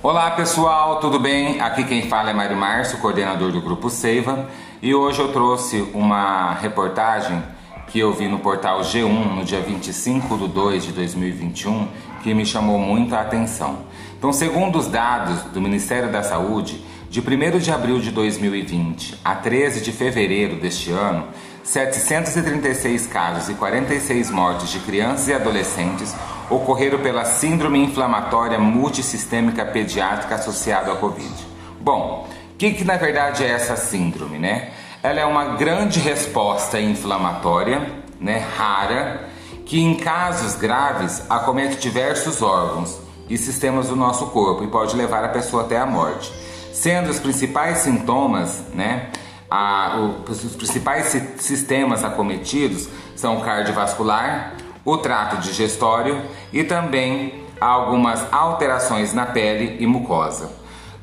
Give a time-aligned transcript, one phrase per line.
[0.00, 1.60] Olá pessoal, tudo bem?
[1.60, 4.48] Aqui quem fala é Mário Márcio, coordenador do Grupo Seiva,
[4.80, 7.42] e hoje eu trouxe uma reportagem
[7.88, 11.88] que eu vi no portal G1 no dia 25 de 2 de 2021
[12.22, 13.80] que me chamou muito a atenção.
[14.16, 16.80] Então, segundo os dados do Ministério da Saúde,
[17.10, 21.26] de 1 de abril de 2020 a 13 de fevereiro deste ano,
[21.64, 26.14] 736 casos e 46 mortes de crianças e adolescentes
[26.50, 31.34] ocorreram pela síndrome inflamatória multissistêmica pediátrica associada à Covid.
[31.80, 34.70] Bom, o que, que na verdade é essa síndrome, né?
[35.02, 39.28] Ela é uma grande resposta inflamatória, né, rara,
[39.64, 45.22] que em casos graves acomete diversos órgãos e sistemas do nosso corpo e pode levar
[45.24, 46.32] a pessoa até a morte.
[46.72, 49.10] Sendo os principais sintomas, né,
[49.50, 54.54] a, os principais sistemas acometidos são cardiovascular,
[54.92, 56.20] o trato digestório
[56.52, 60.50] e também algumas alterações na pele e mucosa.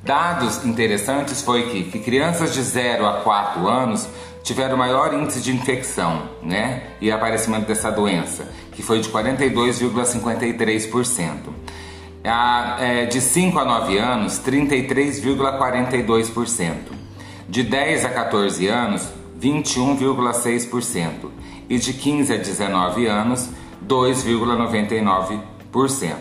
[0.03, 4.07] Dados interessantes foi que, que crianças de 0 a 4 anos
[4.43, 11.49] tiveram maior índice de infecção né, e aparecimento dessa doença, que foi de 42,53%.
[12.79, 16.75] é, de 5 a 9 anos, 33,42%.
[17.49, 19.09] De 10 a 14 anos,
[19.39, 21.31] 21,6%.
[21.67, 23.49] E de 15 a 19 anos,
[23.87, 26.13] 2,99%,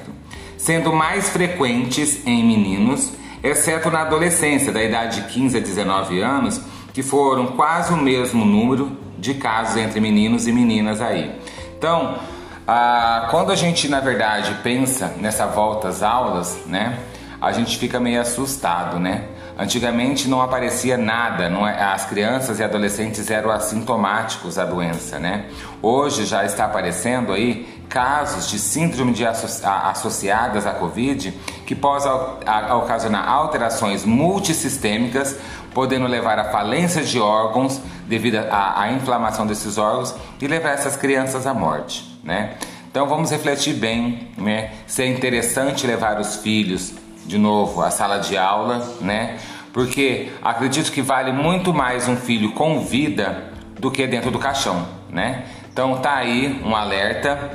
[0.56, 6.60] sendo mais frequentes em meninos, exceto na adolescência, da idade de 15 a 19 anos,
[6.92, 11.34] que foram quase o mesmo número de casos entre meninos e meninas aí.
[11.76, 12.18] Então,
[12.66, 16.98] ah, quando a gente na verdade pensa nessa volta às aulas, né,
[17.40, 19.24] a gente fica meio assustado, né?
[19.56, 25.46] Antigamente não aparecia nada, não é, as crianças e adolescentes eram assintomáticos da doença, né?
[25.80, 31.30] Hoje já está aparecendo aí casos de síndrome de associ associadas à Covid
[31.64, 32.38] que possam
[32.78, 35.38] ocasionar alterações multissistêmicas,
[35.72, 41.46] podendo levar à falência de órgãos devido à inflamação desses órgãos e levar essas crianças
[41.46, 42.54] à morte, né?
[42.90, 44.72] Então vamos refletir bem, né?
[44.86, 46.92] Se é interessante levar os filhos
[47.24, 49.38] de novo a sala de aula, né?
[49.72, 54.86] Porque acredito que vale muito mais um filho com vida do que dentro do caixão,
[55.10, 55.44] né?
[55.72, 57.50] Então tá aí um alerta,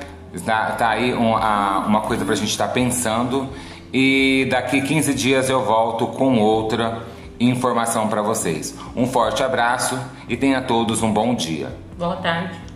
[0.45, 3.49] tá, tá aí um, a, uma coisa pra gente estar tá pensando
[3.93, 7.03] e daqui 15 dias eu volto com outra
[7.39, 8.75] informação para vocês.
[8.95, 9.97] Um forte abraço
[10.27, 11.73] e tenha todos um bom dia.
[11.97, 12.68] Boa tarde.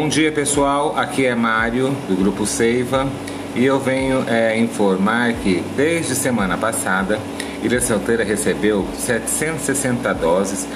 [0.00, 3.06] Bom dia pessoal, aqui é Mário do Grupo Seiva
[3.54, 7.20] e eu venho é, informar que desde semana passada
[7.62, 10.66] Ilha Solteira recebeu 760 doses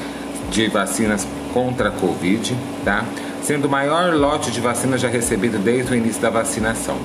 [0.51, 2.55] de vacinas contra a Covid,
[2.85, 3.03] tá?
[3.43, 6.99] sendo o maior lote de vacinas já recebido desde o início da vacinação.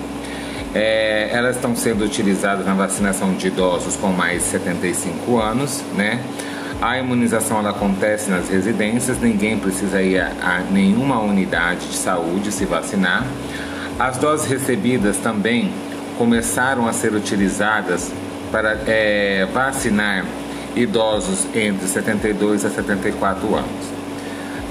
[0.76, 6.20] É, elas estão sendo utilizadas na vacinação de idosos com mais de 75 anos, né?
[6.82, 12.54] A imunização ela acontece nas residências, ninguém precisa ir a, a nenhuma unidade de saúde
[12.54, 13.26] se vacinar.
[14.00, 15.74] As doses recebidas também
[16.18, 18.10] começaram a ser utilizadas
[18.50, 20.26] para é, vacinar
[20.74, 24.00] idosos entre 72 a 74 anos.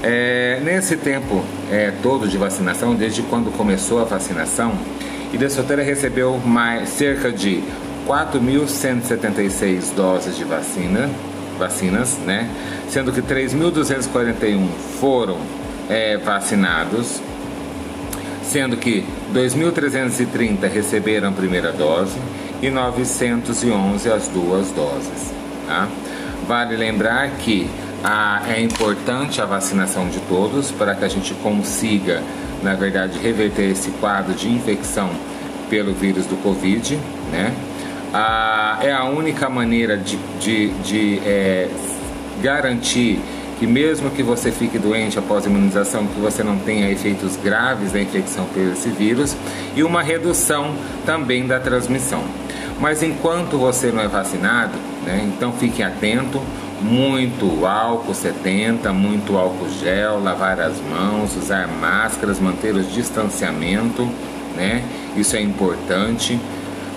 [0.01, 4.73] É, nesse tempo é, todo de vacinação, desde quando começou a vacinação,
[5.31, 7.63] Ilha Solteira recebeu mais, cerca de
[8.07, 11.07] 4.176 doses de vacina
[11.59, 12.49] vacinas, né?
[12.89, 14.67] Sendo que 3.241
[14.99, 15.37] foram
[15.89, 17.21] é, vacinados,
[18.43, 22.17] sendo que 2.330 receberam a primeira dose
[22.61, 25.33] e 911 as duas doses.
[25.67, 25.87] Tá?
[26.47, 27.69] Vale lembrar que
[28.03, 32.23] a, é importante a vacinação de todos para que a gente consiga,
[32.63, 35.09] na verdade, reverter esse quadro de infecção
[35.69, 36.97] pelo vírus do Covid,
[37.31, 37.53] né?
[38.13, 41.69] Ah, é a única maneira de, de, de é,
[42.41, 43.19] garantir
[43.59, 47.91] que mesmo que você fique doente após a imunização, que você não tenha efeitos graves
[47.91, 49.35] da infecção por esse vírus
[49.75, 50.73] e uma redução
[51.05, 52.23] também da transmissão.
[52.79, 56.41] Mas enquanto você não é vacinado, né, então fique atento,
[56.81, 64.09] muito álcool 70, muito álcool gel, lavar as mãos, usar máscaras, manter o distanciamento,
[64.55, 64.83] né?
[65.17, 66.39] Isso é importante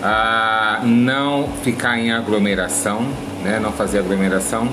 [0.03, 3.07] a não ficar em aglomeração,
[3.45, 4.69] né, não fazer aglomeração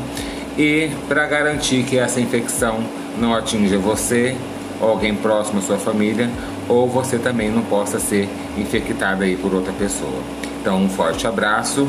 [0.57, 2.83] e para garantir que essa infecção
[3.17, 4.35] não atinja você
[4.81, 6.29] alguém próximo à sua família
[6.67, 8.27] ou você também não possa ser
[8.57, 10.23] infectado aí por outra pessoa.
[10.59, 11.87] Então um forte abraço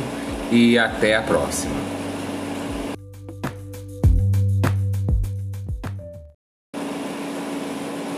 [0.50, 1.74] e até a próxima.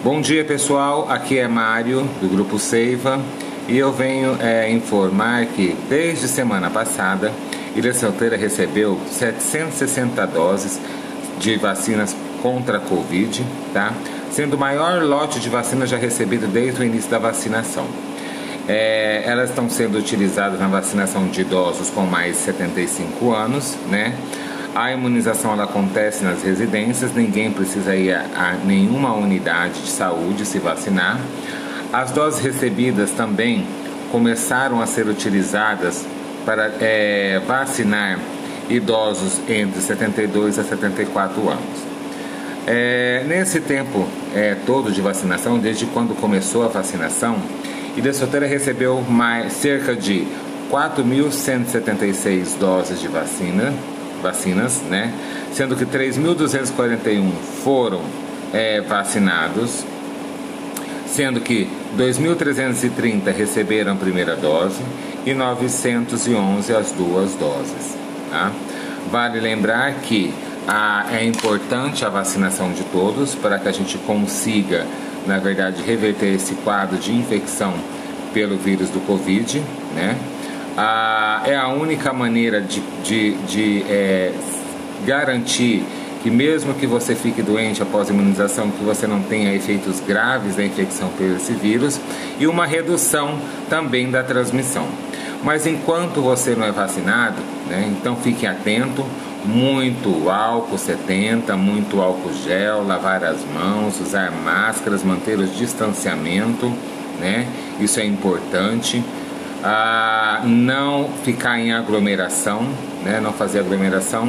[0.03, 3.21] Bom dia pessoal, aqui é Mário do Grupo Seiva
[3.69, 7.33] e eu venho é, informar que desde semana passada
[7.75, 10.81] Ilha Solteira recebeu 760 doses
[11.39, 13.93] de vacinas contra a Covid, tá?
[14.33, 17.87] sendo o maior lote de vacinas já recebido desde o início da vacinação.
[18.67, 24.15] É, elas estão sendo utilizadas na vacinação de idosos com mais de 75 anos, né?
[24.75, 30.47] A imunização ela acontece nas residências, ninguém precisa ir a, a nenhuma unidade de saúde
[30.47, 31.21] se vacinar.
[31.93, 33.67] As doses recebidas também
[34.11, 36.07] começaram a ser utilizadas
[36.47, 38.19] para é, vacinar
[38.69, 41.93] idosos entre 72 a 74 anos.
[42.67, 47.37] É, nesse tempo é, todo de vacinação, desde quando começou a vacinação,
[47.97, 50.27] Ilha Solteira recebeu mais, cerca de
[50.71, 53.75] 4.176 doses de vacina,
[54.23, 55.13] vacinas, né?
[55.53, 57.31] Sendo que 3.241
[57.63, 58.01] foram
[58.55, 59.85] é, vacinados,
[61.07, 64.83] sendo que 2.330 receberam a primeira dose
[65.27, 67.97] e 911 as duas doses.
[68.31, 68.51] Tá?
[69.11, 70.33] Vale lembrar que
[70.67, 74.87] a, é importante a vacinação de todos para que a gente consiga,
[75.27, 77.75] na verdade, reverter esse quadro de infecção
[78.33, 79.63] pelo vírus do Covid,
[79.95, 80.17] né?
[80.77, 84.33] Ah, é a única maneira de, de, de é,
[85.05, 85.85] garantir
[86.23, 90.57] que mesmo que você fique doente após a imunização, que você não tenha efeitos graves
[90.57, 92.01] da infecção por esse vírus
[92.39, 93.39] e uma redução
[93.69, 94.87] também da transmissão.
[95.43, 99.05] Mas enquanto você não é vacinado, né, então fique atento,
[99.45, 106.73] muito álcool 70, muito álcool gel, lavar as mãos, usar máscaras, manter o distanciamento,
[107.19, 107.49] né?
[107.81, 109.03] Isso é importante
[109.65, 112.65] a não ficar em aglomeração,
[113.05, 114.29] né, não fazer aglomeração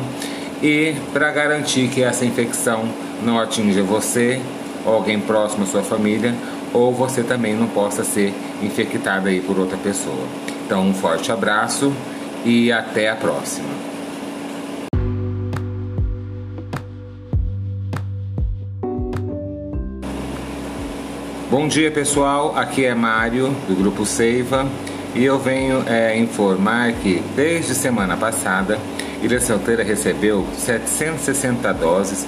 [0.64, 2.88] e para garantir que essa infecção
[3.22, 4.42] não atinja você
[4.86, 6.34] ou alguém próximo à sua família
[6.74, 10.26] ou você também não possa ser infectado aí por outra pessoa.
[10.66, 11.94] Então um forte abraço
[12.46, 13.68] e até a próxima.
[21.52, 24.66] Bom dia pessoal, aqui é Mário do Grupo Seiva
[25.14, 28.80] e eu venho é, informar que desde semana passada
[29.22, 32.26] Ilha Solteira recebeu 760 doses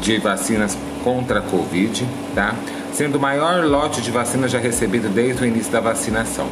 [0.00, 2.54] de vacinas contra a Covid, tá?
[2.92, 6.48] sendo o maior lote de vacinas já recebido desde o início da vacinação.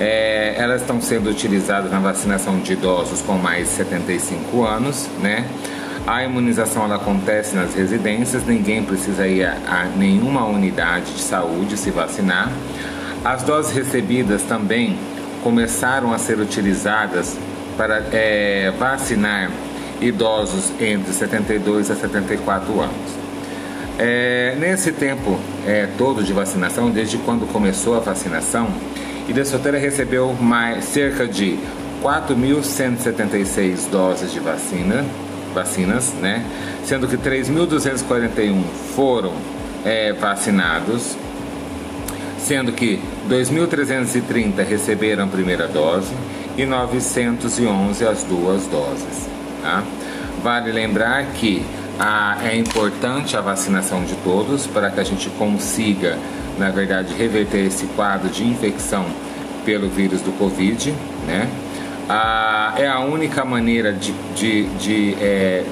[0.00, 5.46] É, elas estão sendo utilizadas na vacinação de idosos com mais de 75 anos, né?
[6.06, 11.76] A imunização ela acontece nas residências, ninguém precisa ir a, a nenhuma unidade de saúde
[11.76, 12.50] se vacinar.
[13.22, 14.96] As doses recebidas também
[15.42, 17.36] começaram a ser utilizadas
[17.78, 19.50] para é, vacinar
[20.00, 23.18] idosos entre 72 a 74 anos.
[23.98, 28.68] É, nesse tempo é, todo de vacinação, desde quando começou a vacinação,
[29.28, 31.56] Ilha Solteira recebeu mais, cerca de
[32.02, 35.04] 4.176 doses de vacina,
[35.54, 36.44] vacinas, né?
[36.84, 38.62] sendo que 3.241
[38.94, 39.32] foram
[39.84, 41.16] é, vacinados
[42.38, 46.14] sendo que 2.330 receberam a primeira dose
[46.58, 49.28] e 911 as duas doses.
[49.62, 49.84] Tá?
[50.42, 51.64] Vale lembrar que
[51.98, 56.18] a, é importante a vacinação de todos para que a gente consiga,
[56.58, 59.06] na verdade, reverter esse quadro de infecção
[59.64, 60.92] pelo vírus do Covid,
[61.26, 61.48] né?
[62.78, 65.64] É a única maneira de, de, de é,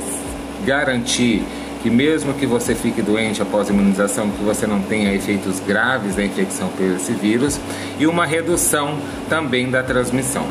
[0.66, 1.42] garantir
[1.82, 6.16] que mesmo que você fique doente após a imunização, que você não tenha efeitos graves
[6.16, 7.58] da infecção por esse vírus
[7.98, 8.98] e uma redução
[9.30, 10.46] também da transmissão.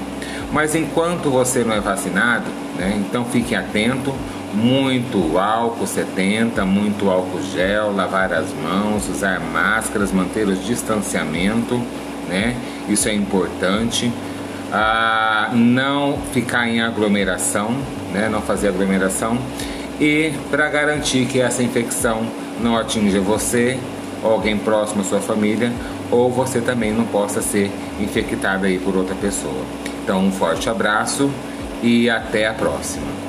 [0.56, 2.46] Mas enquanto você não é vacinado,
[2.78, 4.16] né, então fique atento,
[4.54, 11.76] muito álcool 70, muito álcool gel, lavar as mãos, usar máscaras, manter o distanciamento,
[12.30, 12.56] né?
[12.88, 14.10] Isso é importante.
[14.72, 17.76] Ah, não ficar em aglomeração,
[18.14, 18.30] né?
[18.30, 19.38] Não fazer aglomeração
[20.00, 22.26] e para garantir que essa infecção
[22.62, 23.78] não atinja você
[24.24, 25.70] alguém próximo à sua família
[26.10, 27.70] ou você também não possa ser
[28.00, 29.66] infectado aí por outra pessoa.
[30.06, 31.32] Então um forte abraço
[31.82, 33.25] e até a próxima.